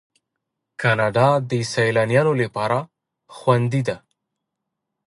کاناډا 0.81 1.29
د 1.49 1.51
سیلانیانو 1.73 2.33
لپاره 2.41 2.79
خوندي 3.35 3.81
ده. 3.87 3.97